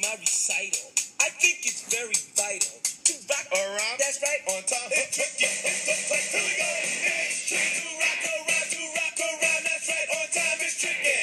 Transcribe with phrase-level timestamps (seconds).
[0.00, 0.92] my recital.
[1.20, 3.80] I think it's very vital to rock Around.
[3.80, 4.42] Oh, oh, That's right.
[4.52, 4.90] On time.
[4.92, 5.16] It's.
[5.16, 6.68] Here we go.
[7.24, 9.62] It's tricky to rock around, to rock around.
[9.64, 10.08] That's right.
[10.20, 10.58] On time.
[10.60, 11.16] It's tricky.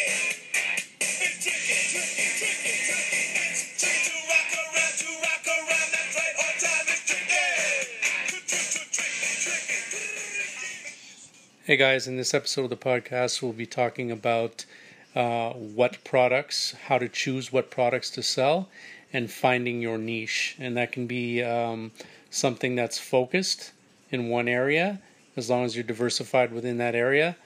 [1.06, 3.22] It's tricky, tricky, tricky, tricky.
[3.46, 5.90] It's tricky to rock oh, around, to rock around.
[5.94, 6.36] That's right.
[6.42, 6.86] On time.
[6.90, 7.46] It's tricky.
[8.26, 9.06] Tricky, tricky,
[9.38, 9.84] tricky.
[11.66, 14.66] Hey guys, in this episode of the podcast, we'll be talking about
[15.16, 18.70] uh, what products, how to choose what products to sell,
[19.12, 20.56] and finding your niche.
[20.60, 21.92] And that can be um,
[22.30, 23.72] something that's focused
[24.10, 25.02] in one area,
[25.36, 27.38] as long as you're diversified within that area,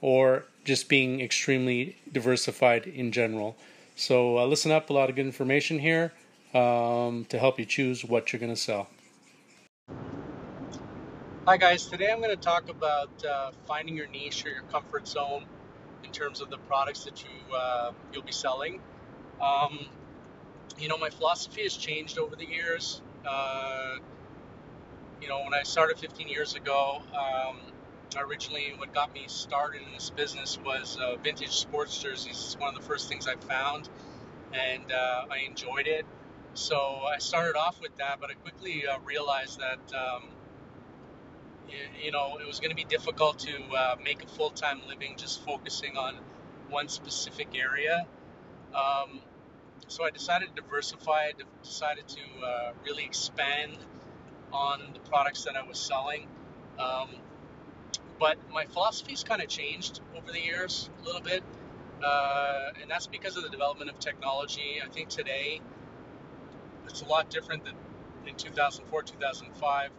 [0.00, 3.56] or just being extremely diversified in general.
[3.96, 6.12] So uh, listen up, a lot of good information here
[6.52, 8.88] um, to help you choose what you're going to sell.
[11.46, 15.06] Hi guys, today I'm going to talk about uh, finding your niche or your comfort
[15.06, 15.44] zone
[16.04, 18.80] in terms of the products that you uh, you'll be selling.
[19.40, 19.86] Um,
[20.78, 23.02] you know, my philosophy has changed over the years.
[23.28, 23.96] Uh,
[25.20, 27.58] you know, when I started 15 years ago, um,
[28.18, 32.32] originally what got me started in this business was uh, vintage sports jerseys.
[32.32, 33.88] It's one of the first things I found,
[34.52, 36.04] and uh, I enjoyed it.
[36.54, 40.28] So I started off with that, but I quickly uh, realized that um,
[42.02, 45.44] you, know it was going to be difficult to uh, make a full-time living just
[45.44, 46.16] focusing on
[46.68, 48.06] one specific area.
[48.74, 49.20] Um,
[49.88, 51.32] so I decided to diversify.
[51.62, 53.76] Decided to uh, really expand
[54.52, 56.26] on the products that I was selling.
[56.78, 57.08] Um,
[58.18, 61.42] but my philosophy's kind of changed over the years a little bit,
[62.02, 64.80] uh, and that's because of the development of technology.
[64.84, 65.60] I think today
[66.88, 67.74] it's a lot different than
[68.26, 69.90] in 2004, 2005.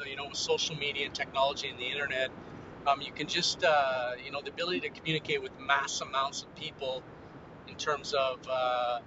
[0.00, 2.30] Uh, you know, with social media and technology and the internet,
[2.86, 6.54] um, you can just, uh, you know, the ability to communicate with mass amounts of
[6.54, 7.02] people
[7.68, 8.98] in terms of, uh,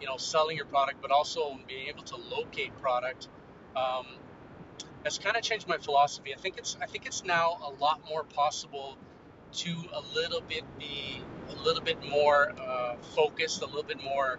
[0.00, 3.28] you know, selling your product, but also being able to locate product.
[3.76, 4.06] Um,
[5.04, 6.32] has kind of changed my philosophy.
[6.34, 8.96] I think it's I think it's now a lot more possible
[9.54, 14.38] to a little bit be a little bit more uh, focused, a little bit more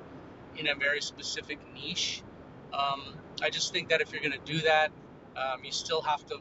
[0.57, 2.23] in a very specific niche.
[2.73, 4.91] Um, I just think that if you're going to do that,
[5.37, 6.37] um, you still have to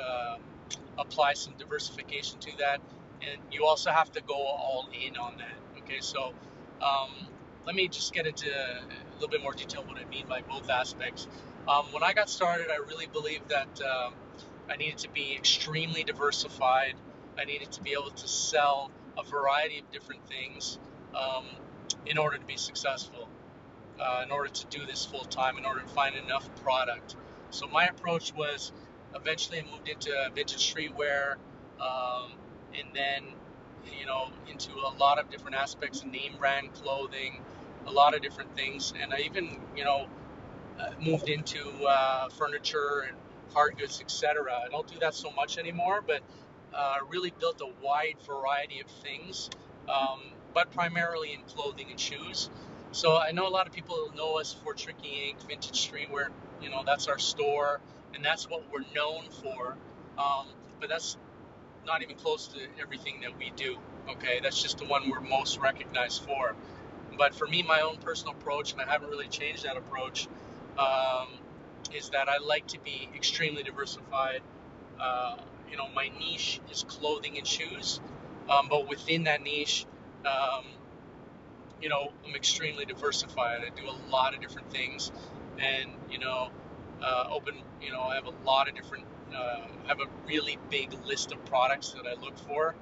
[0.00, 0.38] uh,
[0.98, 2.80] apply some diversification to that,
[3.22, 5.82] and you also have to go all in on that.
[5.82, 6.32] Okay, so
[6.82, 7.10] um,
[7.66, 8.82] let me just get into a
[9.14, 11.26] little bit more detail what I mean by both aspects.
[11.68, 14.14] Um, when I got started, I really believed that um,
[14.70, 16.94] I needed to be extremely diversified.
[17.38, 20.78] I needed to be able to sell a variety of different things
[21.14, 21.44] um,
[22.06, 23.28] in order to be successful,
[24.00, 27.16] uh, in order to do this full time, in order to find enough product.
[27.50, 28.72] So my approach was
[29.14, 31.34] eventually I moved into vintage streetwear,
[31.80, 32.32] um,
[32.78, 33.24] and then
[33.98, 37.42] you know into a lot of different aspects of name brand clothing,
[37.86, 40.08] a lot of different things, and I even you know
[40.80, 43.16] uh, moved into uh, furniture and
[43.54, 44.52] hard goods, etc.
[44.66, 46.22] I don't do that so much anymore, but
[46.74, 49.50] uh, really built a wide variety of things,
[49.88, 50.20] um,
[50.54, 52.50] but primarily in clothing and shoes.
[52.92, 55.46] So I know a lot of people know us for Tricky Inc.
[55.46, 56.28] Vintage Streetwear.
[56.62, 57.80] You know that's our store,
[58.14, 59.76] and that's what we're known for.
[60.18, 60.46] Um,
[60.80, 61.16] but that's
[61.86, 63.78] not even close to everything that we do.
[64.10, 66.56] Okay, that's just the one we're most recognized for.
[67.16, 70.28] But for me, my own personal approach, and I haven't really changed that approach,
[70.78, 71.28] um,
[71.94, 74.40] is that I like to be extremely diversified.
[75.00, 75.36] Uh,
[75.70, 78.00] you know, my niche is clothing and shoes,
[78.48, 79.86] um, but within that niche,
[80.26, 80.64] um,
[81.82, 83.60] you know, I'm extremely diversified.
[83.64, 85.12] I do a lot of different things,
[85.58, 86.50] and you know,
[87.02, 87.54] uh, open.
[87.82, 89.04] You know, I have a lot of different.
[89.34, 92.74] Uh, I have a really big list of products that I look for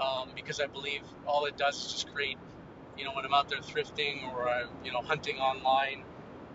[0.00, 2.38] um, because I believe all it does is just create.
[2.96, 6.04] You know, when I'm out there thrifting or I'm, you know hunting online,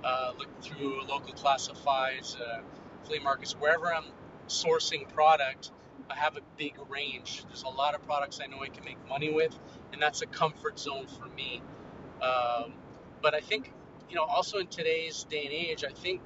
[0.03, 2.61] uh, look through local classifieds, uh,
[3.05, 4.05] flea markets, wherever I'm
[4.47, 5.71] sourcing product,
[6.09, 7.43] I have a big range.
[7.47, 9.57] There's a lot of products I know I can make money with,
[9.93, 11.61] and that's a comfort zone for me.
[12.21, 12.73] Um,
[13.21, 13.71] but I think,
[14.09, 16.21] you know, also in today's day and age, I think,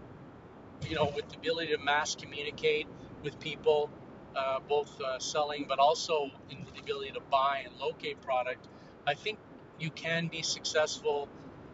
[0.88, 2.88] you know, with the ability to mass communicate
[3.24, 3.90] with people,
[4.36, 8.68] uh, both uh, selling but also in the ability to buy and locate product,
[9.06, 9.40] I think
[9.80, 11.28] you can be successful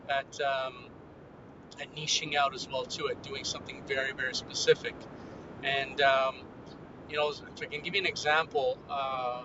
[0.09, 0.89] at um,
[1.79, 4.95] and niching out as well to it, doing something very, very specific.
[5.63, 6.37] And um,
[7.09, 9.43] you know, if I can give you an example, uh,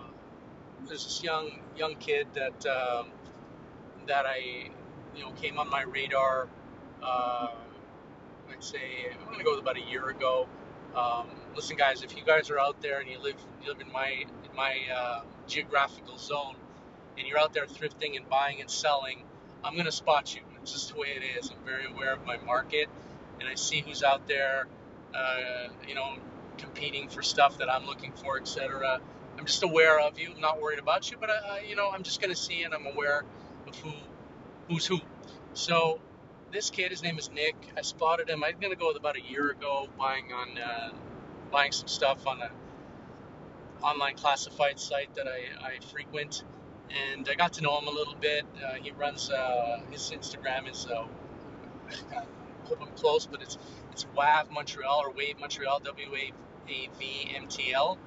[0.87, 3.09] there's this young young kid that um,
[4.07, 4.71] that I
[5.17, 6.49] you know came on my radar.
[7.03, 7.49] Uh,
[8.51, 10.49] I'd say I'm gonna go with about a year ago.
[10.95, 13.93] Um, listen, guys, if you guys are out there and you live you live in
[13.93, 16.57] my in my uh, geographical zone,
[17.17, 19.23] and you're out there thrifting and buying and selling,
[19.65, 20.43] I'm gonna spot you.
[20.63, 21.51] It's just the way it is.
[21.51, 22.89] I'm very aware of my market,
[23.41, 24.67] and I see who's out there,
[25.15, 26.17] uh, you know,
[26.63, 29.01] competing for stuff that I'm looking for, etc.
[29.39, 30.31] I'm just aware of you.
[30.35, 32.87] I'm not worried about you, but I, you know, I'm just gonna see and I'm
[32.87, 33.25] aware
[33.67, 33.93] of who,
[34.69, 35.01] who's who.
[35.55, 36.01] So
[36.53, 37.57] this kid, his name is Nick.
[37.77, 38.45] I spotted him.
[38.45, 40.91] I'm gonna go with about a year ago, buying on, uh,
[41.51, 42.51] buying some stuff on a
[43.83, 46.45] online classified site that I, I frequent,
[46.91, 48.45] and I got to know him a little bit.
[48.65, 51.05] Uh, he runs uh, his Instagram is uh,
[52.15, 52.23] I
[52.69, 53.59] hope I'm close, but it's
[53.93, 56.33] it's WAV Montreal or Wave Montreal W A
[56.69, 57.99] A V M T L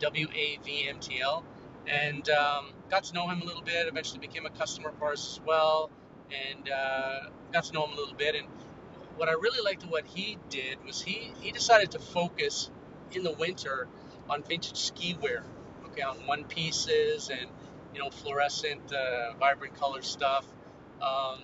[0.00, 1.44] W A V M T L,
[1.86, 3.86] and um, got to know him a little bit.
[3.88, 5.90] Eventually became a customer of ours as well,
[6.30, 7.18] and uh,
[7.52, 8.34] got to know him a little bit.
[8.34, 8.46] And
[9.16, 12.70] what I really liked what he did was he he decided to focus
[13.12, 13.88] in the winter
[14.28, 15.44] on vintage ski wear,
[15.86, 17.48] okay, on one pieces and
[17.94, 20.46] you know fluorescent, uh, vibrant color stuff.
[21.00, 21.40] Um,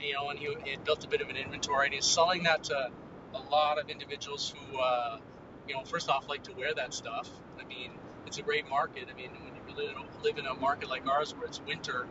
[0.00, 2.64] you know, and he, he built a bit of an inventory, and he's selling that
[2.64, 2.90] to
[3.34, 5.18] a lot of individuals who, uh,
[5.68, 7.30] you know, first off like to wear that stuff.
[7.60, 7.92] I mean,
[8.26, 9.04] it's a great market.
[9.12, 12.06] I mean, when you live, live in a market like ours where it's winter,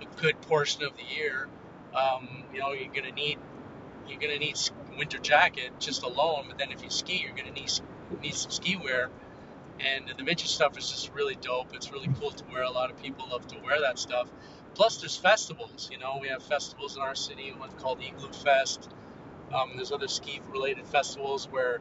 [0.00, 1.48] a good portion of the year,
[1.94, 3.38] um, you know, you're gonna need
[4.08, 4.56] you're gonna need
[4.98, 6.46] winter jacket just alone.
[6.48, 7.70] But then if you ski, you're gonna need
[8.22, 9.10] need some ski wear.
[9.80, 11.74] And the vintage stuff is just really dope.
[11.74, 12.62] It's really cool to wear.
[12.62, 14.28] A lot of people love to wear that stuff.
[14.74, 15.88] Plus, there's festivals.
[15.90, 17.52] You know, we have festivals in our city.
[17.56, 18.88] One called Igloofest.
[19.52, 21.80] Um, there's other ski-related festivals where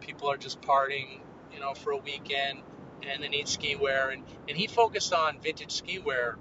[0.00, 1.20] people are just partying,
[1.52, 2.60] you know, for a weekend,
[3.02, 4.10] and they need ski wear.
[4.10, 6.36] And, and he focused on vintage ski wear,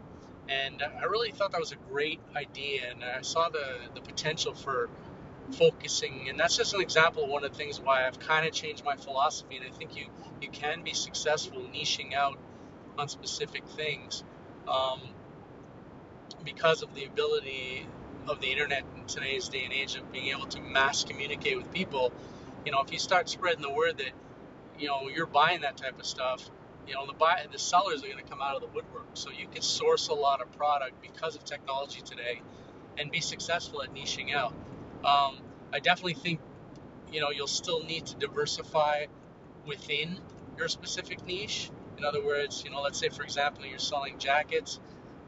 [0.50, 2.82] and I really thought that was a great idea.
[2.92, 4.90] And I saw the the potential for
[5.54, 8.54] focusing and that's just an example of one of the things why I've kind of
[8.54, 10.08] changed my philosophy and I think you
[10.42, 12.38] you can be successful niching out
[12.98, 14.24] on specific things
[14.68, 15.02] um,
[16.44, 17.88] because of the ability
[18.28, 21.72] of the internet in today's day and age of being able to mass communicate with
[21.72, 22.12] people
[22.66, 24.12] you know if you start spreading the word that
[24.80, 26.50] you know you're buying that type of stuff
[26.88, 29.32] you know the buy the sellers are going to come out of the woodwork so
[29.32, 32.42] you can source a lot of product because of technology today
[32.98, 34.54] and be successful at niching out
[35.06, 35.38] um,
[35.74, 36.40] I definitely think
[37.12, 39.06] you know you'll still need to diversify
[39.66, 40.20] within
[40.58, 41.70] your specific niche.
[41.98, 44.80] In other words, you know, let's say for example you're selling jackets,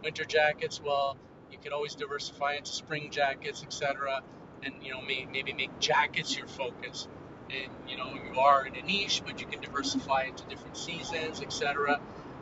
[0.03, 0.81] winter jackets.
[0.83, 1.17] Well,
[1.51, 4.21] you can always diversify into spring jackets, etc.
[4.63, 7.07] And you know, may, maybe make jackets your focus.
[7.49, 11.41] And you know, you are in a niche, but you can diversify into different seasons,
[11.41, 11.99] etc.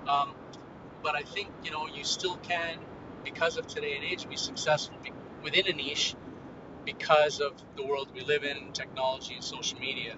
[0.08, 0.34] Um,
[1.04, 2.80] but I think you know you still can,
[3.24, 4.98] because of today and age, be successful
[5.44, 6.16] within a niche
[6.86, 10.16] because of the world we live in, technology and social media.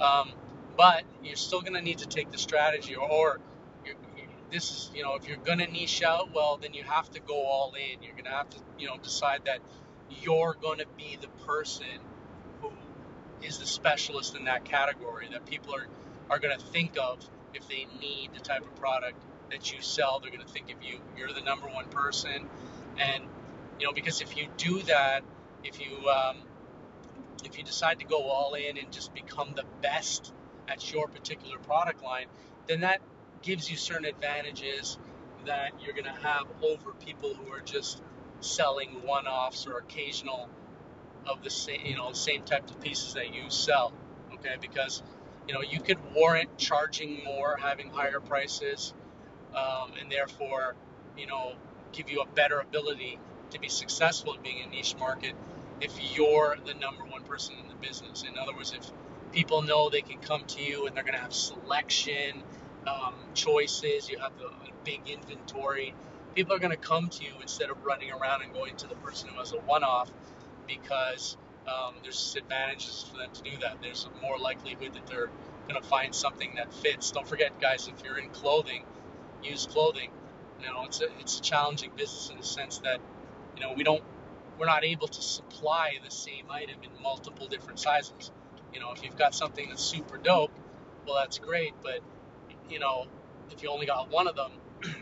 [0.00, 0.32] Um,
[0.76, 3.40] but you're still going to need to take the strategy, or, or
[4.50, 7.20] this is, you know, if you're going to niche out, well, then you have to
[7.20, 8.02] go all in.
[8.02, 9.60] You're going to have to, you know, decide that
[10.10, 11.86] you're going to be the person
[13.44, 15.86] is the specialist in that category that people are,
[16.30, 17.18] are going to think of
[17.54, 19.16] if they need the type of product
[19.50, 20.20] that you sell.
[20.20, 20.98] They're going to think of you.
[21.16, 22.48] You're the number one person.
[22.98, 23.24] And,
[23.78, 25.22] you know, because if you do that,
[25.64, 26.38] if you um,
[27.44, 30.32] if you decide to go all in and just become the best
[30.68, 32.26] at your particular product line,
[32.66, 33.00] then that
[33.42, 34.98] gives you certain advantages
[35.46, 38.00] that you're going to have over people who are just
[38.40, 40.48] selling one-offs or occasional
[41.26, 43.92] of the same you know same types of pieces that you sell.
[44.34, 45.02] Okay, because
[45.48, 48.94] you know you could warrant charging more, having higher prices,
[49.56, 50.74] um, and therefore
[51.18, 51.54] you know
[51.92, 53.18] give you a better ability
[53.50, 55.34] to be successful at being a niche market
[55.80, 58.24] if you're the number one person in the business.
[58.24, 58.90] In other words, if
[59.32, 62.42] people know they can come to you and they're going to have selection,
[62.86, 64.50] um, choices, you have the
[64.84, 65.94] big inventory,
[66.34, 68.96] people are going to come to you instead of running around and going to the
[68.96, 70.10] person who has a one off
[70.66, 73.78] because um, there's advantages for them to do that.
[73.82, 75.30] There's a more likelihood that they're
[75.68, 77.10] going to find something that fits.
[77.12, 78.84] Don't forget, guys, if you're in clothing,
[79.42, 80.10] use clothing.
[80.60, 83.00] You know, it's a, it's a challenging business in the sense that,
[83.56, 84.02] you know, we don't
[84.58, 88.30] we're not able to supply the same item in multiple different sizes.
[88.72, 90.52] You know, if you've got something that's super dope,
[91.06, 91.74] well, that's great.
[91.82, 92.00] But
[92.70, 93.06] you know,
[93.50, 94.52] if you only got one of them,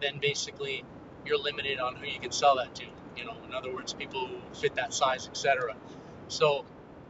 [0.00, 0.84] then basically
[1.26, 2.84] you're limited on who you can sell that to.
[3.16, 5.74] You know, in other words, people who fit that size, etc.
[6.28, 6.64] So,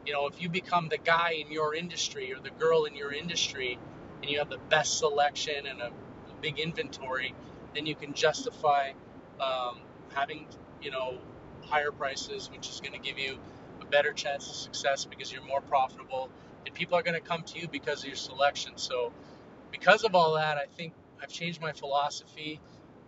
[0.06, 3.12] you know, if you become the guy in your industry or the girl in your
[3.12, 3.78] industry,
[4.22, 7.34] and you have the best selection and a, a big inventory,
[7.74, 8.92] then you can justify
[9.40, 9.80] um,
[10.14, 10.46] having,
[10.82, 11.18] you know,
[11.62, 13.38] higher prices, which is going to give you
[13.80, 16.30] a better chance of success because you're more profitable,
[16.66, 18.72] and people are going to come to you because of your selection.
[18.76, 19.12] So,
[19.70, 20.92] because of all that, I think
[21.22, 22.60] I've changed my philosophy.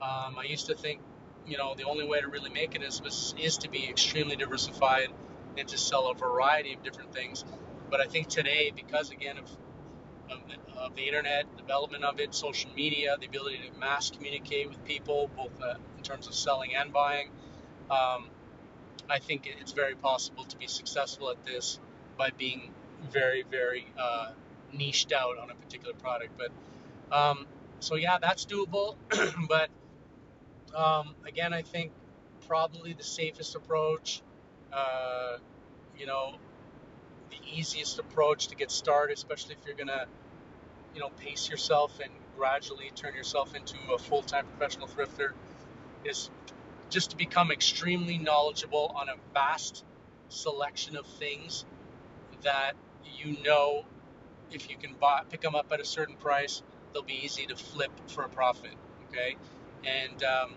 [0.03, 1.01] Um, I used to think,
[1.47, 5.09] you know, the only way to really make it is is to be extremely diversified
[5.57, 7.45] and to sell a variety of different things.
[7.91, 9.51] But I think today, because again of
[10.29, 14.69] of the, of the internet, development of it, social media, the ability to mass communicate
[14.69, 17.31] with people, both uh, in terms of selling and buying,
[17.91, 18.27] um,
[19.09, 21.79] I think it's very possible to be successful at this
[22.19, 22.73] by being
[23.13, 24.33] very, very uh,
[24.73, 26.33] niched out on a particular product.
[26.37, 27.47] But um,
[27.79, 28.97] so yeah, that's doable.
[29.49, 29.71] but
[30.75, 31.93] um, again, I think
[32.47, 34.23] probably the safest approach,
[34.73, 35.39] uh,
[35.99, 36.37] you know,
[37.31, 40.07] the easiest approach to get started, especially if you're gonna,
[40.95, 45.33] you know, pace yourself and gradually turn yourself into a full-time professional thrifter,
[46.05, 46.31] is
[46.91, 49.85] just to become extremely knowledgeable on a vast
[50.29, 51.65] selection of things
[52.43, 52.73] that
[53.19, 53.85] you know
[54.53, 57.57] if you can buy, pick them up at a certain price, they'll be easy to
[57.57, 58.73] flip for a profit.
[59.11, 59.37] Okay,
[59.85, 60.55] and um,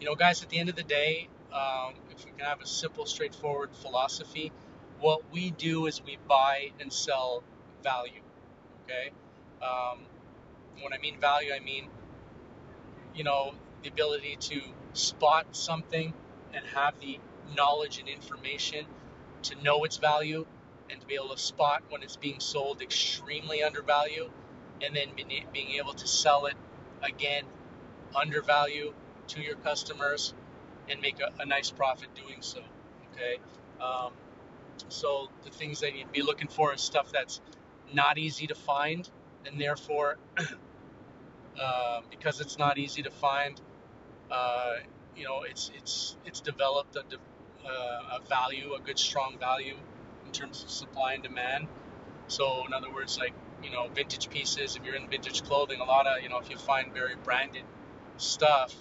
[0.00, 2.66] you know, guys, at the end of the day, um, if we can have a
[2.66, 4.52] simple, straightforward philosophy,
[5.00, 7.42] what we do is we buy and sell
[7.82, 8.22] value.
[8.84, 9.10] Okay,
[9.62, 10.00] um,
[10.82, 11.88] when I mean value, I mean
[13.14, 14.60] you know the ability to
[14.92, 16.12] spot something
[16.52, 17.18] and have the
[17.56, 18.86] knowledge and information
[19.42, 20.46] to know its value
[20.90, 24.30] and to be able to spot when it's being sold extremely undervalued
[24.82, 25.08] and then
[25.52, 26.54] being able to sell it
[27.02, 27.44] again
[28.14, 28.94] undervalued
[29.28, 30.34] to your customers
[30.88, 32.60] and make a, a nice profit doing so.
[33.12, 33.38] Okay.
[33.80, 34.12] Um,
[34.88, 37.40] so the things that you'd be looking for is stuff that's
[37.92, 39.08] not easy to find,
[39.46, 40.18] and therefore,
[41.60, 43.60] uh, because it's not easy to find,
[44.30, 44.74] uh,
[45.16, 47.00] you know, it's it's it's developed a,
[47.66, 49.76] uh, a value, a good strong value
[50.24, 51.66] in terms of supply and demand.
[52.28, 53.32] So in other words, like
[53.62, 54.76] you know, vintage pieces.
[54.76, 57.62] If you're in vintage clothing, a lot of you know, if you find very branded
[58.18, 58.74] stuff,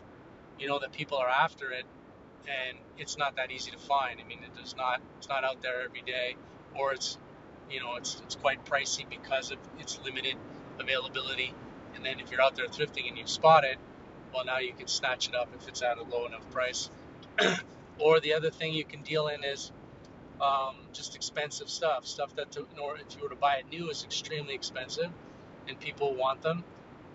[0.60, 1.86] you know that people are after it,
[2.48, 4.20] and it's not that easy to find.
[4.20, 5.02] I mean, it does not.
[5.18, 6.36] It's not out there every day,
[6.76, 7.18] or it's
[7.70, 10.36] you know, it's it's quite pricey because of its limited
[10.80, 11.54] availability.
[11.96, 13.78] And then if you're out there thrifting and you spot it,
[14.34, 16.90] well, now you can snatch it up if it's at a low enough price.
[18.00, 19.72] or the other thing you can deal in is
[20.42, 23.90] um, just expensive stuff, stuff that to, or if you were to buy it new
[23.90, 25.10] is extremely expensive,
[25.68, 26.64] and people want them,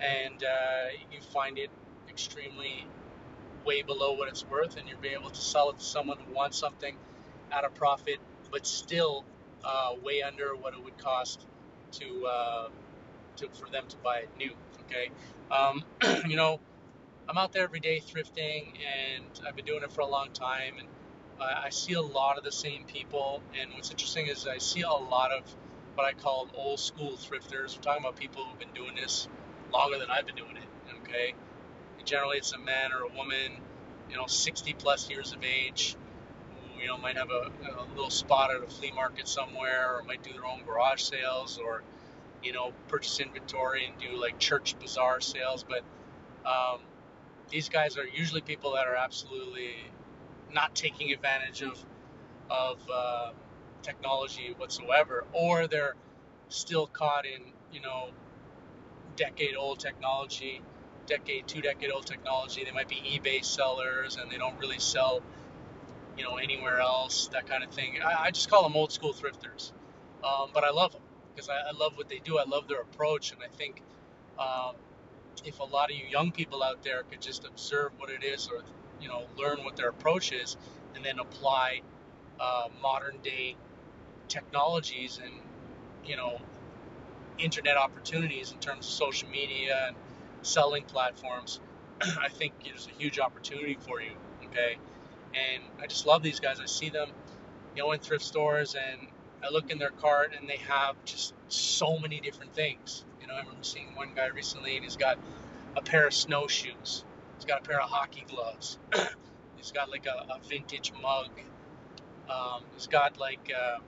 [0.01, 1.71] and uh, you find it
[2.11, 2.87] extremely
[3.65, 6.35] way below what it's worth, and you'll be able to sell it to someone who
[6.35, 6.97] wants something
[7.53, 8.19] at a profit,
[8.51, 9.25] but still
[9.65, 11.47] uh, way under what it would cost
[11.93, 12.69] to uh,
[13.37, 14.53] to for them to buy it new.
[14.87, 15.11] Okay,
[15.51, 15.85] um,
[16.29, 16.61] you know
[17.29, 20.75] I'm out there every day thrifting, and I've been doing it for a long time,
[20.79, 20.89] and
[21.41, 23.43] uh, I see a lot of the same people.
[23.61, 25.45] And what's interesting is I see a lot of
[25.95, 27.77] what I call old school thrifters.
[27.77, 29.29] We're talking about people who've been doing this
[29.73, 30.69] longer than I've been doing it.
[31.03, 31.35] Okay,
[32.05, 33.61] generally it's a man or a woman,
[34.11, 35.97] you know, 60 plus years of age.
[36.51, 40.03] Who, you know, might have a, a little spot at a flea market somewhere, or
[40.05, 41.83] might do their own garage sales, or
[42.43, 45.65] you know, purchase inventory and do like church bazaar sales.
[45.69, 45.83] But
[46.49, 46.81] um,
[47.51, 49.75] these guys are usually people that are absolutely
[50.53, 51.79] not taking advantage of
[52.51, 53.31] of uh,
[53.83, 55.95] technology whatsoever, or they're
[56.49, 57.43] still caught in
[57.73, 58.11] you know
[59.17, 60.63] decade old technology,
[61.11, 62.65] decade two decade old technology.
[62.65, 65.23] They might be eBay sellers and they don't really sell
[66.17, 67.99] you know anywhere else that kind of thing.
[68.03, 69.73] I, I just call them old school thrifters,
[70.25, 71.03] um, but I love them
[71.35, 72.39] because I, I, love what they do.
[72.39, 73.83] I love their approach, and I think.
[74.39, 74.75] Um,
[75.45, 78.49] if a lot of you young people out there could just observe what it is
[78.49, 78.63] or
[79.01, 80.57] you know learn what their approach is
[80.95, 81.81] and then apply
[82.39, 83.57] uh, modern day
[84.29, 85.33] technologies and
[86.05, 86.41] you know
[87.39, 89.97] internet opportunities in terms of social media and
[90.43, 91.61] selling platforms
[92.21, 94.13] i think there's a huge opportunity for you
[94.47, 94.79] okay
[95.35, 97.09] and i just love these guys i see them
[97.77, 99.09] you know in thrift stores and
[99.45, 103.35] i look in their cart and they have just so many different things You know,
[103.35, 105.19] I remember seeing one guy recently, and he's got
[105.77, 107.05] a pair of snowshoes.
[107.37, 108.79] He's got a pair of hockey gloves.
[109.57, 111.31] he's got like a, a vintage mug.
[112.31, 113.79] Um, he's got like, uh,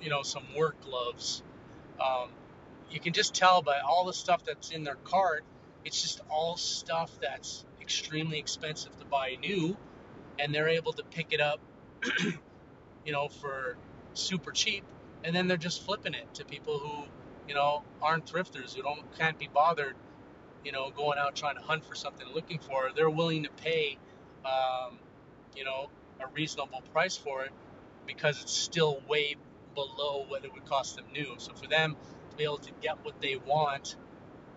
[0.00, 1.42] you know, some work gloves.
[2.00, 2.30] Um,
[2.94, 5.44] you can just tell by all the stuff that's in their cart,
[5.84, 9.76] it's just all stuff that's extremely expensive to buy new,
[10.38, 11.60] and they're able to pick it up,
[13.04, 13.76] you know, for
[14.14, 14.84] super cheap,
[15.24, 17.04] and then they're just flipping it to people who
[17.48, 19.94] you know, aren't thrifters who don't can't be bothered,
[20.64, 22.90] you know, going out trying to hunt for something looking for.
[22.94, 23.98] They're willing to pay,
[24.44, 24.98] um,
[25.56, 27.52] you know, a reasonable price for it
[28.06, 29.36] because it's still way
[29.74, 31.34] below what it would cost them new.
[31.38, 31.96] So for them
[32.34, 33.96] to be able to get what they want,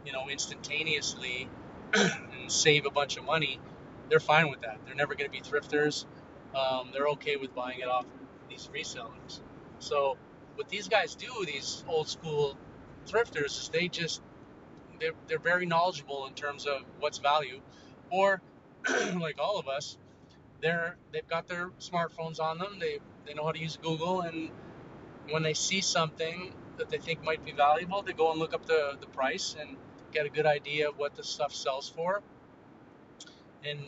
[0.05, 1.49] you know, instantaneously
[1.93, 3.59] and save a bunch of money,
[4.09, 4.79] they're fine with that.
[4.85, 6.05] They're never going to be thrifters.
[6.55, 8.05] Um, they're okay with buying it off
[8.49, 9.41] these resellers.
[9.79, 10.17] So
[10.55, 12.57] what these guys do, these old school
[13.07, 14.21] thrifters, is they just
[14.99, 17.61] they're, they're very knowledgeable in terms of what's value,
[18.09, 18.41] or
[19.19, 19.97] like all of us,
[20.61, 22.77] they're they've got their smartphones on them.
[22.79, 24.49] They they know how to use Google, and
[25.29, 28.65] when they see something that they think might be valuable, they go and look up
[28.65, 29.77] the the price and
[30.11, 32.21] get a good idea of what the stuff sells for.
[33.65, 33.79] And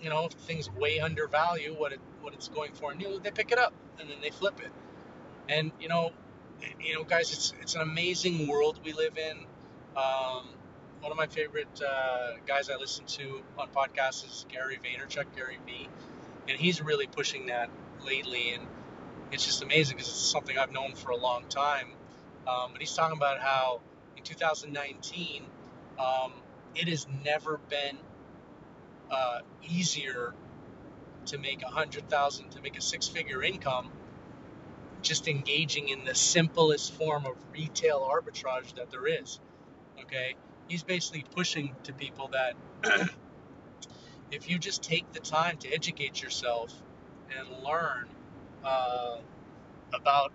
[0.00, 3.52] you know, if things way undervalue what it what it's going for new, they pick
[3.52, 4.72] it up and then they flip it.
[5.48, 6.12] And you know,
[6.80, 9.38] you know, guys, it's it's an amazing world we live in.
[9.96, 10.48] Um,
[11.00, 15.58] one of my favorite uh, guys I listen to on podcasts is Gary Vaynerchuk, Gary
[15.66, 15.88] V,
[16.48, 17.70] and he's really pushing that
[18.04, 18.66] lately, and
[19.32, 21.88] it's just amazing because it's something I've known for a long time.
[22.48, 23.80] Um, but he's talking about how
[24.16, 25.44] in 2019,
[25.98, 26.32] um,
[26.74, 27.98] it has never been
[29.10, 30.34] uh, easier
[31.26, 33.90] to make a hundred thousand to make a six-figure income
[35.02, 39.40] just engaging in the simplest form of retail arbitrage that there is.
[40.00, 40.34] Okay,
[40.68, 42.54] he's basically pushing to people that
[44.30, 46.72] if you just take the time to educate yourself
[47.36, 48.06] and learn
[48.64, 49.18] uh,
[49.94, 50.32] about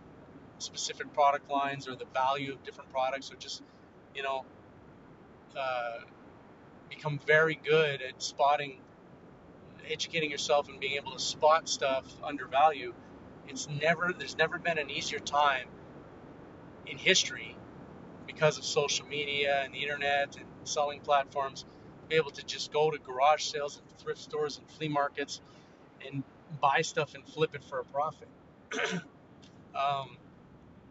[0.63, 3.61] specific product lines or the value of different products, or just
[4.15, 4.45] you know
[5.57, 5.99] uh,
[6.89, 8.79] become very good at spotting,
[9.89, 12.93] educating yourself and being able to spot stuff undervalued.
[13.47, 15.67] It's never there's never been an easier time
[16.87, 17.55] in history
[18.27, 21.65] because of social media and the internet and selling platforms
[22.09, 25.41] be able to just go to garage sales and thrift stores and flea markets
[26.05, 26.23] and
[26.61, 28.27] buy stuff and flip it for a profit.
[29.75, 30.17] um,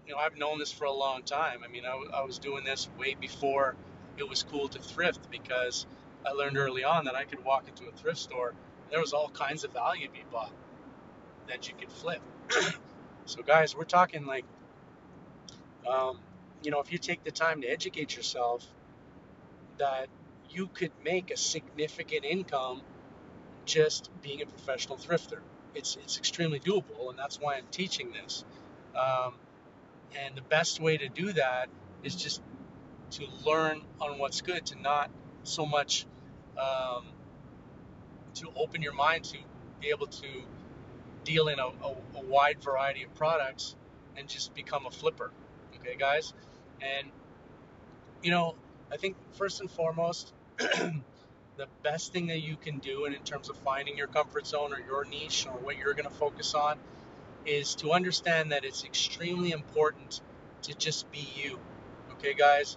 [0.06, 1.61] you know, I've known this for a long time.
[1.64, 3.76] I mean, I, I was doing this way before
[4.18, 5.87] it was cool to thrift because
[6.26, 8.59] I learned early on that I could walk into a thrift store and
[8.90, 10.52] there was all kinds of value to be bought
[11.49, 12.21] that you could flip.
[13.26, 14.45] so, guys, we're talking like,
[15.88, 16.19] um,
[16.62, 18.67] you know, if you take the time to educate yourself,
[19.78, 20.08] that
[20.50, 22.82] you could make a significant income
[23.65, 25.41] just being a professional thrifter.
[25.75, 28.45] It's it's extremely doable, and that's why I'm teaching this.
[28.95, 29.34] Um,
[30.17, 31.69] and the best way to do that
[32.03, 32.43] is just
[33.13, 35.11] to learn on what's good, to not
[35.45, 36.07] so much
[36.59, 37.05] um,
[38.35, 39.39] to open your mind to
[39.81, 40.27] be able to
[41.25, 43.77] deal in a, a, a wide variety of products
[44.17, 45.31] and just become a flipper.
[45.81, 46.33] Okay, guys?
[46.81, 47.09] And,
[48.23, 48.55] you know,
[48.91, 53.49] I think first and foremost, the best thing that you can do, and in terms
[53.49, 56.79] of finding your comfort zone or your niche or what you're going to focus on,
[57.47, 60.21] is to understand that it's extremely important
[60.63, 61.59] to just be you.
[62.13, 62.76] Okay, guys?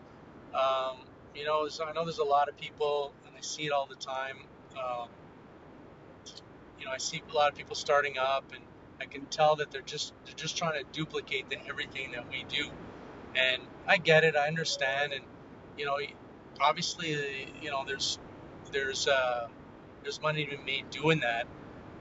[0.54, 0.98] Um,
[1.36, 3.96] you know, I know there's a lot of people, and I see it all the
[3.96, 4.38] time.
[4.74, 5.10] Um,
[6.80, 8.64] you know, I see a lot of people starting up, and
[9.02, 12.46] I can tell that they're just they're just trying to duplicate the, everything that we
[12.48, 12.70] do.
[13.36, 15.24] And I get it, I understand, and
[15.78, 15.98] you know,
[16.62, 18.18] obviously, you know, there's
[18.72, 19.48] there's uh,
[20.04, 21.48] there's money to be made doing that,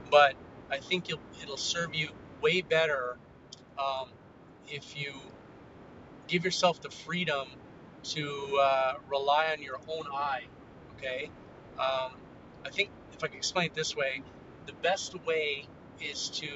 [0.09, 0.35] but
[0.71, 2.09] I think it'll serve you
[2.45, 3.17] way better
[3.79, 4.09] um,
[4.69, 5.13] if you
[6.27, 7.47] give yourself the freedom
[8.03, 10.43] to uh, rely on your own eye.
[10.97, 11.31] Okay,
[11.79, 12.13] um,
[12.65, 14.21] I think if I can explain it this way,
[14.67, 15.67] the best way
[16.01, 16.47] is to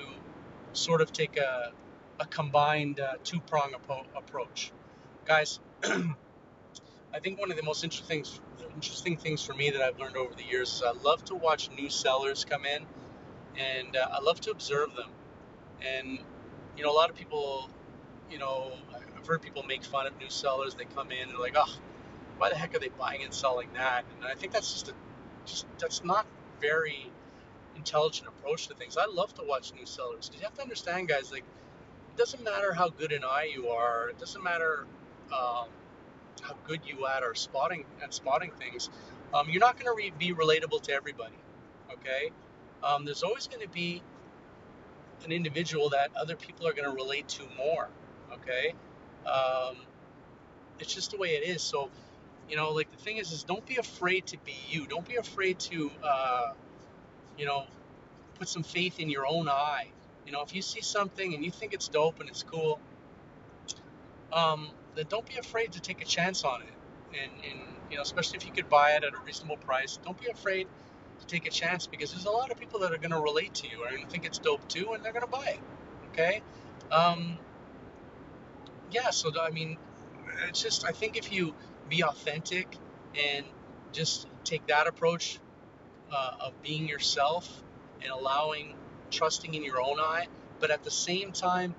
[0.73, 1.73] sort of take a,
[2.19, 3.73] a combined uh, two prong
[4.15, 4.71] approach.
[5.25, 8.25] Guys, I think one of the most interesting
[8.75, 11.69] interesting things for me that I've learned over the years is I love to watch
[11.71, 12.85] new sellers come in,
[13.57, 15.09] and uh, I love to observe them.
[15.85, 16.19] And
[16.77, 17.69] you know, a lot of people,
[18.31, 18.73] you know,
[19.17, 20.75] I've heard people make fun of new sellers.
[20.75, 21.79] They come in and they're like, "Oh,
[22.37, 24.93] why the heck are they buying and selling that?" And I think that's just a,
[25.45, 26.27] just that's not
[26.61, 27.11] very
[27.75, 28.97] intelligent approach to things.
[28.97, 31.43] I love to watch new sellers because you have to understand, guys, like
[31.99, 34.09] it doesn't matter how good an eye you are.
[34.09, 34.87] It doesn't matter
[35.33, 35.69] um,
[36.41, 38.89] how good you at are spotting at spotting things.
[39.33, 41.35] Um, you're not going to re- be relatable to everybody.
[41.91, 42.31] Okay,
[42.83, 44.03] um, there's always going to be
[45.25, 47.89] an individual that other people are going to relate to more.
[48.33, 48.73] Okay,
[49.25, 49.75] um,
[50.79, 51.61] it's just the way it is.
[51.61, 51.89] So,
[52.49, 54.87] you know, like the thing is, is don't be afraid to be you.
[54.87, 56.53] Don't be afraid to, uh,
[57.37, 57.65] you know,
[58.35, 59.87] put some faith in your own eye.
[60.25, 62.79] You know, if you see something and you think it's dope and it's cool,
[64.31, 66.73] um, then don't be afraid to take a chance on it.
[67.11, 70.19] And, and you know, especially if you could buy it at a reasonable price, don't
[70.19, 70.67] be afraid
[71.19, 73.53] to take a chance because there's a lot of people that are going to relate
[73.55, 75.59] to you and think it's dope too, and they're going to buy it.
[76.11, 76.41] Okay.
[76.91, 77.37] Um,
[78.91, 79.09] yeah.
[79.11, 79.77] So I mean,
[80.47, 81.53] it's just I think if you
[81.89, 82.77] be authentic
[83.15, 83.45] and
[83.91, 85.39] just take that approach
[86.11, 87.63] uh, of being yourself
[88.01, 88.75] and allowing,
[89.11, 90.27] trusting in your own eye,
[90.59, 91.75] but at the same time,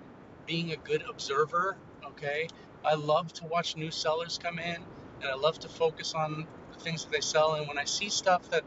[0.46, 1.76] being a good observer.
[2.04, 2.48] Okay,
[2.84, 4.76] I love to watch new sellers come in,
[5.22, 7.54] and I love to focus on the things that they sell.
[7.54, 8.64] And when I see stuff that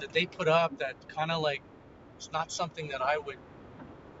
[0.00, 1.62] that they put up that kind of like
[2.16, 3.38] it's not something that I would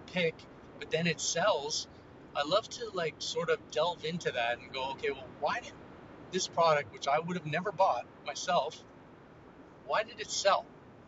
[0.06, 0.34] pick,
[0.78, 1.86] but then it sells.
[2.34, 5.72] I love to like sort of delve into that and go, okay, well, why did
[6.32, 8.82] this product, which I would have never bought myself,
[9.86, 10.64] why did it sell?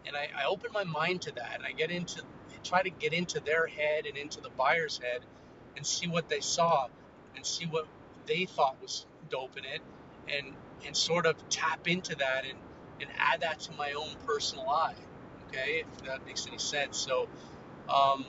[0.06, 2.22] And I, I open my mind to that and I get into
[2.64, 5.20] try to get into their head and into the buyer's head
[5.76, 6.86] and see what they saw
[7.34, 7.86] and see what
[8.26, 9.80] they thought was dope in it
[10.28, 10.54] and
[10.86, 12.58] and sort of tap into that and
[13.02, 14.96] and add that to my own personal eye
[15.48, 16.98] okay if that makes any sense.
[16.98, 17.28] So
[17.88, 18.26] um,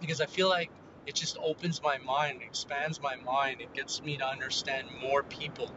[0.00, 0.70] because i feel like
[1.06, 5.72] it just opens my mind expands my mind it gets me to understand more people.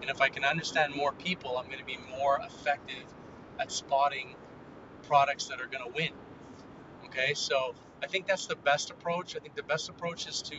[0.00, 3.04] And if i can understand more people i'm going to be more effective
[3.60, 4.36] at spotting
[5.04, 6.10] products that are going to win
[7.06, 7.34] okay?
[7.34, 9.36] So i think that's the best approach.
[9.36, 10.56] I think the best approach is to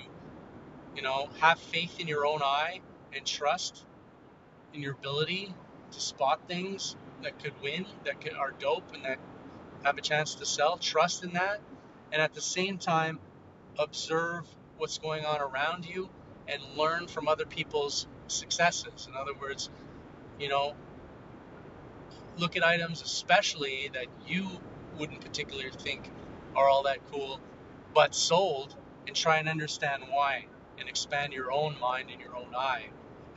[0.96, 2.82] you know have faith in your own eye
[3.16, 3.86] and trust
[4.74, 5.54] in your ability
[5.92, 9.20] to spot things that could win that could, are dope and that
[9.84, 10.78] have a chance to sell.
[10.78, 11.62] Trust in that.
[12.12, 13.20] And at the same time
[13.80, 14.46] observe
[14.78, 16.10] what's going on around you
[16.48, 19.08] and learn from other people's successes.
[19.10, 19.70] In other words
[20.40, 20.76] you know
[22.38, 24.48] look at items especially that you
[25.00, 26.10] wouldn't particularly think
[26.56, 27.40] are all that cool
[27.94, 28.76] but sold
[29.08, 30.46] and try and understand why
[30.80, 32.88] and expand your own mind and your own eye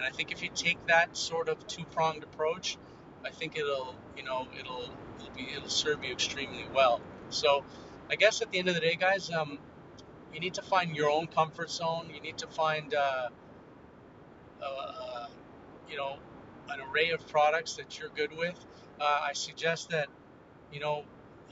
[0.00, 2.78] and i think if you take that sort of two-pronged approach
[3.24, 7.00] i think it'll you know it'll it'll be it'll serve you extremely well.
[7.28, 7.64] So
[8.10, 9.58] i guess at the end of the day guys um
[10.32, 12.10] you need to find your own comfort zone.
[12.14, 13.28] You need to find uh,
[14.62, 15.26] uh
[15.88, 16.18] you know
[16.70, 18.56] an array of products that you're good with.
[19.00, 20.08] Uh, i suggest that
[20.72, 21.04] you know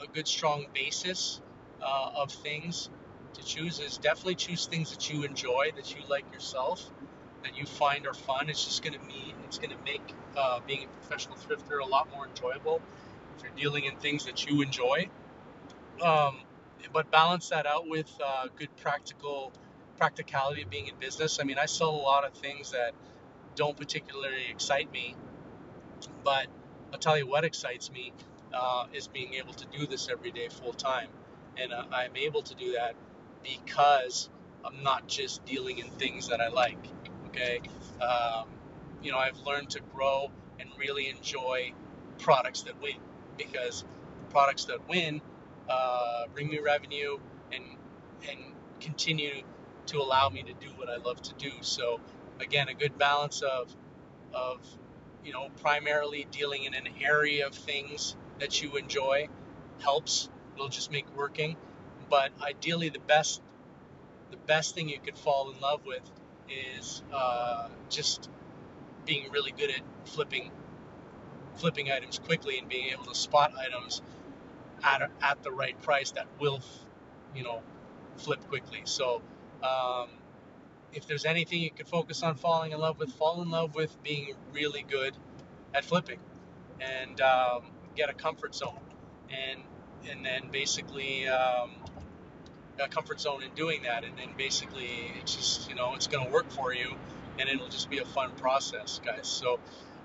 [0.03, 1.41] a good strong basis
[1.83, 2.89] uh, of things
[3.35, 6.91] to choose is definitely choose things that you enjoy, that you like yourself,
[7.49, 8.51] that you find are fun.
[8.51, 10.03] It's just going to be, it's going to make
[10.37, 12.83] uh, being a professional thrifter a lot more enjoyable
[13.37, 15.09] if you're dealing in things that you enjoy.
[16.03, 16.39] Um,
[16.93, 19.53] but balance that out with uh, good practical
[19.99, 21.41] practicality of being in business.
[21.41, 22.93] I mean, I sell a lot of things that
[23.57, 25.17] don't particularly excite me,
[26.25, 26.47] but
[26.93, 28.13] I'll tell you what excites me
[28.55, 31.09] uh, is being able to do this every day full time,
[31.59, 32.95] and uh, I'm able to do that
[33.45, 34.31] because
[34.65, 36.79] I'm not just dealing in things that I like.
[37.29, 37.61] Okay,
[38.01, 38.49] um,
[39.03, 41.73] you know, I've learned to grow and really enjoy
[42.19, 42.97] products that win
[43.37, 43.85] because
[44.31, 45.21] products that win
[45.69, 47.19] uh, bring me revenue
[47.53, 47.65] and
[48.31, 48.39] and
[48.81, 49.43] continue
[49.87, 51.51] to allow me to do what I love to do.
[51.63, 52.01] So
[52.41, 53.75] again, a good balance of
[54.35, 54.61] of
[55.25, 59.29] you know primarily dealing in an area of things that you enjoy
[59.81, 60.31] helps.
[60.57, 61.57] It'll just make working
[62.11, 63.43] but ideally, the best
[64.31, 66.03] the best thing you could fall in love with
[66.51, 68.29] is uh, just
[69.05, 70.51] being really good at flipping
[71.57, 74.01] flipping items quickly and being able to spot items
[74.85, 76.61] at, at the right price that will
[77.35, 77.63] you know
[78.17, 78.83] flip quickly.
[78.85, 79.23] So
[79.63, 80.09] um,
[80.93, 84.03] if there's anything you could focus on falling in love with fall in love with
[84.03, 85.17] being really good
[85.75, 86.19] at flipping
[86.81, 87.63] and um,
[87.97, 88.81] get a comfort zone.
[89.31, 89.63] And
[90.11, 91.73] and then basically um,
[92.87, 96.33] comfort zone in doing that, and then basically it's just you know it's going to
[96.33, 96.95] work for you,
[97.39, 99.27] and it'll just be a fun process, guys.
[99.27, 99.59] So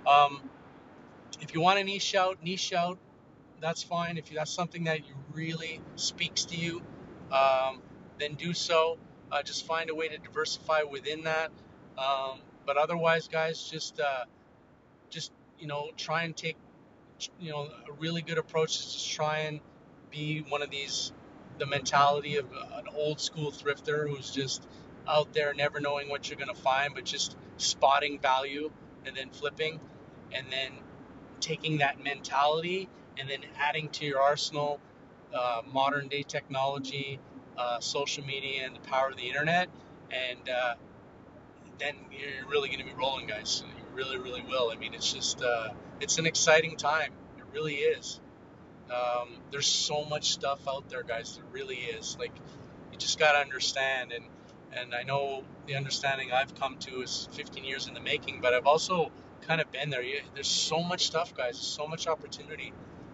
[0.07, 0.41] um,
[1.41, 2.97] if you want to niche out, niche out.
[3.61, 4.17] That's fine.
[4.17, 6.81] If that's something that you really speaks to you,
[7.31, 7.81] um,
[8.19, 8.97] then do so.
[9.31, 11.51] Uh, just find a way to diversify within that.
[11.97, 14.25] Um, but otherwise, guys, just uh,
[15.09, 16.57] just you know try and take
[17.39, 19.59] you know a really good approach is just try and
[20.11, 21.11] be one of these
[21.59, 24.65] the mentality of an old school thrifter who's just
[25.07, 28.71] out there never knowing what you're going to find, but just spotting value
[29.05, 29.79] and then flipping
[30.31, 30.71] and then
[31.39, 34.79] taking that mentality and then adding to your arsenal
[35.33, 37.19] uh, modern day technology,
[37.57, 39.69] uh, social media, and the power of the internet.
[40.11, 40.75] And uh,
[41.79, 43.63] then you're really going to be rolling, guys.
[43.65, 44.71] You really, really will.
[44.71, 47.11] I mean, it's just, uh, it's an exciting time.
[47.37, 48.19] It really is.
[48.93, 51.35] Um, there's so much stuff out there, guys.
[51.35, 52.17] There really is.
[52.19, 52.33] Like,
[52.91, 54.11] you just got to understand.
[54.11, 54.25] And
[54.75, 58.53] and I know the understanding I've come to is 15 years in the making, but
[58.53, 60.03] I've also kind of been there.
[60.33, 61.53] There's so much stuff, guys.
[61.53, 62.73] There's so much opportunity.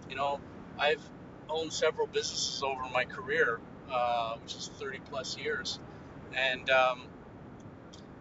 [0.10, 0.40] You know,
[0.78, 1.02] I've
[1.50, 3.60] owned several businesses over my career,
[3.92, 5.80] uh, which is 30 plus years,
[6.34, 7.04] and um,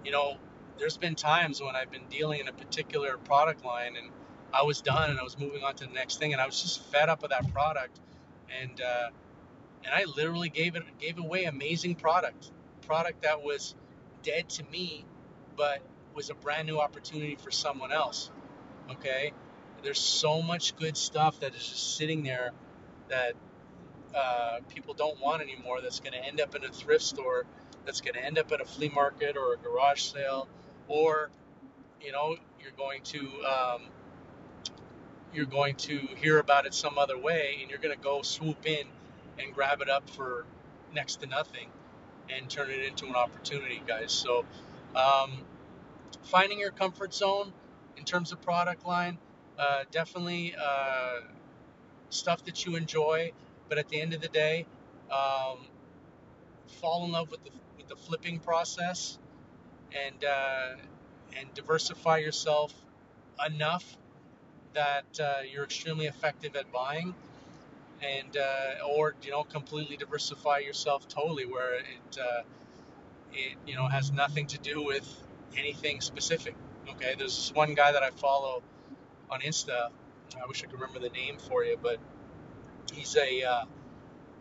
[0.04, 0.36] you know,
[0.78, 4.10] there's been times when I've been dealing in a particular product line and
[4.52, 6.60] I was done and I was moving on to the next thing, and I was
[6.62, 8.00] just fed up with that product,
[8.62, 9.08] and uh,
[9.84, 12.50] and I literally gave it gave away amazing product,
[12.86, 13.74] product that was
[14.22, 15.04] dead to me,
[15.56, 15.80] but
[16.14, 18.30] was a brand new opportunity for someone else.
[18.90, 19.32] Okay,
[19.82, 22.52] there's so much good stuff that is just sitting there
[23.08, 23.34] that
[24.14, 25.80] uh, people don't want anymore.
[25.82, 27.44] That's going to end up in a thrift store.
[27.84, 30.48] That's going to end up at a flea market or a garage sale,
[30.88, 31.30] or
[32.00, 33.82] you know you're going to um,
[35.38, 38.66] you're going to hear about it some other way, and you're going to go swoop
[38.66, 38.84] in
[39.38, 40.44] and grab it up for
[40.92, 41.68] next to nothing
[42.28, 44.10] and turn it into an opportunity, guys.
[44.10, 44.44] So,
[44.96, 45.44] um,
[46.24, 47.52] finding your comfort zone
[47.96, 49.16] in terms of product line,
[49.56, 51.20] uh, definitely uh,
[52.10, 53.30] stuff that you enjoy.
[53.68, 54.66] But at the end of the day,
[55.08, 55.58] um,
[56.80, 59.20] fall in love with the with the flipping process
[59.92, 60.74] and uh,
[61.38, 62.74] and diversify yourself
[63.46, 63.97] enough
[64.78, 67.12] that uh, you're extremely effective at buying
[68.00, 72.42] and uh, or you know completely diversify yourself totally where it uh,
[73.32, 75.06] it you know has nothing to do with
[75.56, 76.54] anything specific.
[76.90, 78.62] Okay, there's this one guy that I follow
[79.30, 79.88] on Insta.
[80.40, 81.98] I wish I could remember the name for you, but
[82.92, 83.64] he's a uh,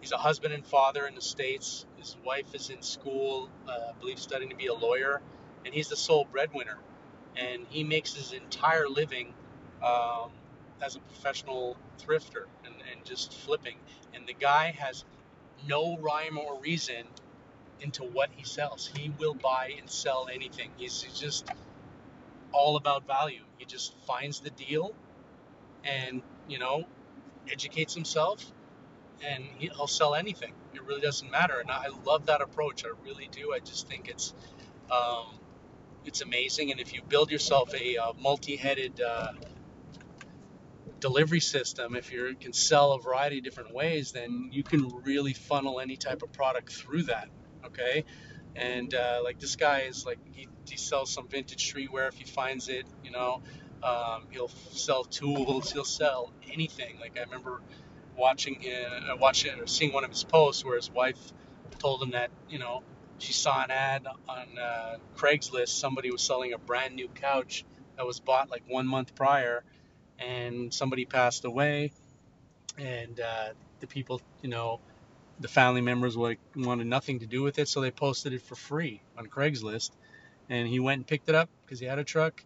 [0.02, 1.88] he's a husband and father in the states.
[1.98, 5.20] His wife is in school, uh, I believe, studying to be a lawyer,
[5.66, 6.78] and he's the sole breadwinner.
[7.36, 9.34] And he makes his entire living
[9.84, 10.32] um,
[10.82, 13.78] as a professional thrifter and, and just flipping.
[14.14, 15.06] And the guy has
[15.68, 17.06] no rhyme or reason
[17.82, 18.92] into what he sells.
[18.96, 20.72] He will buy and sell anything.
[20.78, 21.48] He's, he's just
[22.52, 23.44] all about value.
[23.58, 24.96] He just finds the deal
[25.84, 26.86] and, you know,
[27.52, 28.46] educates himself
[29.24, 30.54] and he'll sell anything.
[30.74, 31.60] It really doesn't matter.
[31.60, 32.84] And I love that approach.
[32.86, 33.54] I really do.
[33.54, 34.34] I just think it's,
[34.92, 35.40] um,
[36.06, 36.72] it's amazing.
[36.72, 39.34] And if you build yourself a, uh multi-headed uh,
[41.00, 45.34] delivery system, if you can sell a variety of different ways, then you can really
[45.34, 47.30] funnel any type of product through that.
[47.66, 48.06] Okay.
[48.56, 52.26] And uh, like this guy is like, he, he sells some vintage streetwear if he
[52.26, 53.42] finds it, you know.
[53.84, 57.00] Um, he'll sell tools, he'll sell anything.
[57.00, 57.62] Like I remember
[58.16, 61.20] watching, uh, watching or seeing one of his posts where his wife
[61.78, 62.82] told him that, you know,
[63.20, 65.70] she saw an ad on uh, Craigslist.
[65.70, 67.66] Somebody was selling a brand new couch
[67.98, 69.64] that was bought like one month prior,
[70.20, 71.92] and somebody passed away,
[72.78, 73.50] and uh,
[73.80, 74.80] the people, you know,
[75.40, 78.56] the family members like wanted nothing to do with it, so they posted it for
[78.56, 79.92] free on Craigslist,
[80.50, 82.44] and he went and picked it up because he had a truck,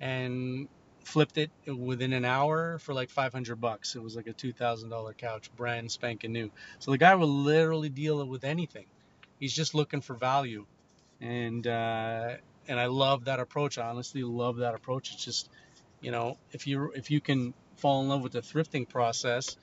[0.00, 0.68] and
[1.04, 3.96] flipped it within an hour for like 500 bucks.
[3.96, 6.50] It was like a $2,000 couch, brand spanking new.
[6.78, 8.86] So the guy will literally deal with anything.
[9.40, 10.66] He's just looking for value,
[11.20, 12.36] and uh,
[12.68, 13.78] and I love that approach.
[13.78, 15.12] I honestly love that approach.
[15.12, 15.50] It's just,
[16.02, 19.56] you know, if you if you can fall in love with the thrifting process,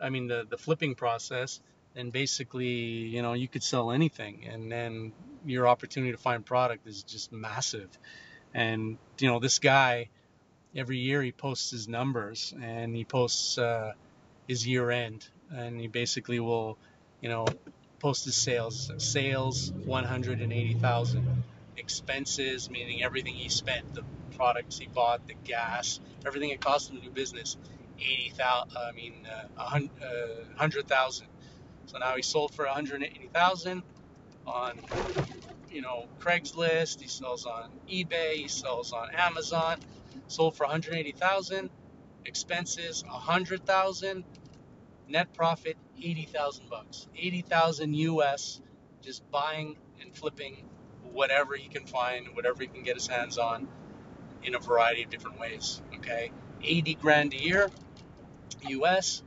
[0.00, 1.60] I mean the the flipping process,
[1.94, 5.12] then basically, you know, you could sell anything, and then
[5.44, 7.90] your opportunity to find product is just massive.
[8.54, 10.08] And you know, this guy,
[10.76, 13.92] every year he posts his numbers, and he posts uh,
[14.46, 16.78] his year end, and he basically will,
[17.20, 17.46] you know,
[17.98, 18.92] post his sales.
[18.98, 21.44] Sales 180,000.
[21.76, 24.04] Expenses, meaning everything he spent, the
[24.36, 27.56] products he bought, the gas, everything it cost him to do business,
[27.98, 28.76] 80,000.
[28.76, 31.26] I mean, uh, 100,000.
[31.86, 33.82] So now he sold for 180,000
[34.46, 34.82] on,
[35.70, 37.00] you know, Craigslist.
[37.00, 38.34] He sells on eBay.
[38.34, 39.78] He sells on Amazon.
[40.28, 41.70] Sold for 180,000.
[42.24, 44.24] Expenses 100,000.
[45.08, 47.08] Net profit 80,000 bucks.
[47.16, 48.60] 80,000 US.
[49.02, 50.64] Just buying and flipping
[51.14, 53.68] whatever he can find, whatever he can get his hands on,
[54.42, 55.80] in a variety of different ways.
[55.96, 56.30] Okay,
[56.62, 57.70] 80 grand a year,
[58.68, 59.22] US.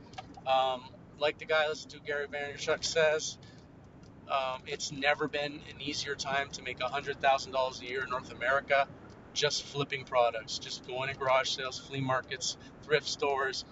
[0.46, 0.82] Um,
[1.18, 3.38] like the guy listen to Gary Vaynerchuk says,
[4.30, 8.86] um, it's never been an easier time to make $100,000 a year in North America
[9.34, 13.64] just flipping products, just going to garage sales, flea markets, thrift stores,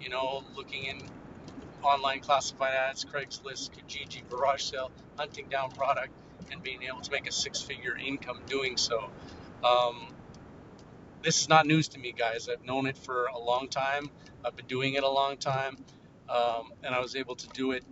[0.00, 1.02] you know, looking in
[1.82, 6.12] online classified ads, Craigslist, Kijiji, garage sale, hunting down product,
[6.50, 9.10] and being able to make a six figure income doing so.
[9.64, 10.14] Um,
[11.22, 12.48] this is not news to me, guys.
[12.48, 14.10] I've known it for a long time.
[14.44, 15.76] I've been doing it a long time
[16.30, 17.84] um, and I was able to do it,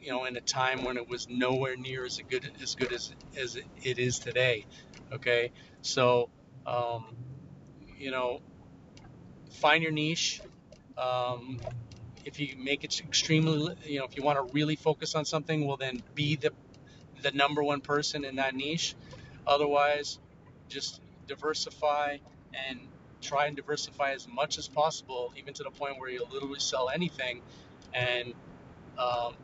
[0.00, 3.12] you know, in a time when it was nowhere near as good as good as
[3.36, 4.66] as it is today.
[5.12, 6.28] Okay, so
[6.66, 7.16] um,
[7.98, 8.40] you know,
[9.50, 10.40] find your niche.
[10.98, 11.58] Um,
[12.24, 15.66] if you make it extremely, you know, if you want to really focus on something,
[15.66, 16.52] well, then be the
[17.22, 18.94] the number one person in that niche.
[19.46, 20.18] Otherwise,
[20.68, 22.18] just diversify
[22.68, 22.80] and
[23.20, 26.90] try and diversify as much as possible, even to the point where you'll literally sell
[26.90, 27.42] anything,
[27.92, 28.34] and
[28.98, 29.34] um,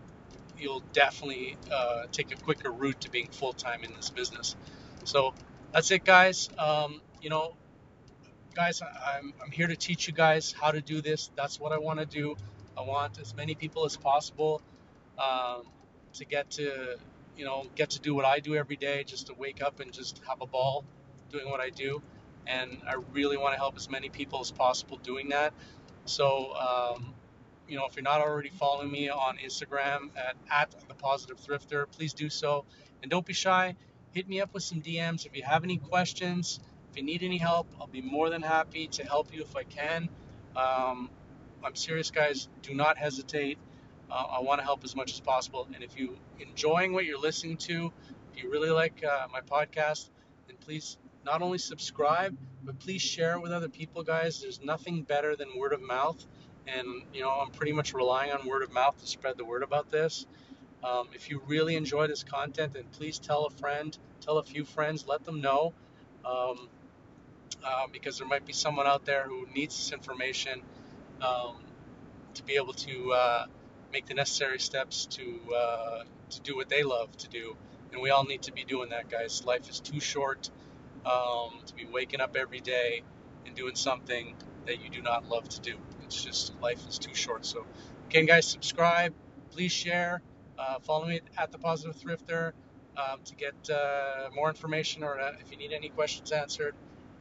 [0.58, 4.56] you'll definitely uh, take a quicker route to being full time in this business.
[5.04, 5.34] So
[5.72, 6.50] that's it, guys.
[6.58, 7.54] Um, you know,
[8.54, 11.30] guys, I'm, I'm here to teach you guys how to do this.
[11.36, 12.36] That's what I want to do.
[12.76, 14.62] I want as many people as possible
[15.18, 15.62] um,
[16.14, 16.96] to get to,
[17.36, 19.92] you know, get to do what I do every day, just to wake up and
[19.92, 20.84] just have a ball
[21.30, 22.02] doing what I do.
[22.46, 25.52] And I really want to help as many people as possible doing that.
[26.04, 27.14] So, um,
[27.68, 31.86] you know, if you're not already following me on Instagram at, at the positive thrifter,
[31.90, 32.64] please do so.
[33.02, 33.76] And don't be shy.
[34.12, 36.58] Hit me up with some DMs if you have any questions.
[36.90, 39.62] If you need any help, I'll be more than happy to help you if I
[39.62, 40.08] can.
[40.56, 41.10] Um,
[41.62, 42.48] I'm serious, guys.
[42.62, 43.58] Do not hesitate.
[44.10, 45.68] Uh, I want to help as much as possible.
[45.74, 47.92] And if you enjoying what you're listening to,
[48.32, 50.10] if you really like uh, my podcast,
[50.46, 54.40] then please not only subscribe, but please share it with other people, guys.
[54.40, 56.24] There's nothing better than word of mouth,
[56.66, 59.62] and you know I'm pretty much relying on word of mouth to spread the word
[59.62, 60.26] about this.
[60.82, 64.64] Um, if you really enjoy this content, then please tell a friend, tell a few
[64.64, 65.74] friends, let them know,
[66.24, 66.68] um,
[67.64, 70.62] uh, because there might be someone out there who needs this information
[71.20, 71.56] um,
[72.34, 73.46] to be able to uh,
[73.92, 77.56] make the necessary steps to uh, to do what they love to do.
[77.92, 79.44] And we all need to be doing that, guys.
[79.44, 80.50] Life is too short
[81.06, 83.02] um, to be waking up every day
[83.46, 85.76] and doing something that you do not love to do.
[86.04, 87.46] It's just life is too short.
[87.46, 87.66] So,
[88.08, 89.14] again, guys, subscribe,
[89.52, 90.22] please share,
[90.58, 92.52] uh, follow me at the Positive Thrifter
[92.96, 96.74] um, to get uh, more information or uh, if you need any questions answered.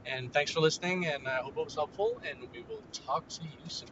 [0.05, 2.21] And thanks for listening, and I hope it was helpful.
[2.27, 3.89] And we will talk to you soon.